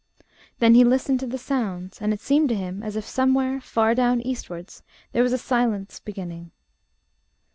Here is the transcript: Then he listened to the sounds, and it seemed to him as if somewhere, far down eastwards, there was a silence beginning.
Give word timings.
Then 0.57 0.73
he 0.73 0.83
listened 0.83 1.19
to 1.19 1.27
the 1.27 1.37
sounds, 1.37 2.01
and 2.01 2.11
it 2.11 2.19
seemed 2.21 2.49
to 2.49 2.55
him 2.55 2.81
as 2.81 2.95
if 2.95 3.05
somewhere, 3.05 3.61
far 3.61 3.93
down 3.93 4.19
eastwards, 4.21 4.81
there 5.11 5.21
was 5.21 5.31
a 5.31 5.37
silence 5.37 5.99
beginning. 5.99 6.49